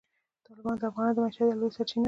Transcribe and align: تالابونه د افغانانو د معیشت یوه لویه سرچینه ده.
تالابونه 0.45 0.77
د 0.81 0.83
افغانانو 0.89 1.15
د 1.15 1.17
معیشت 1.23 1.39
یوه 1.39 1.57
لویه 1.59 1.75
سرچینه 1.75 1.99
ده. 1.99 1.99